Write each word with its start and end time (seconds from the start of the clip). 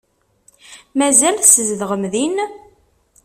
Mazal 0.97 1.35
tzedɣem 1.39 2.03
din? 2.13 2.35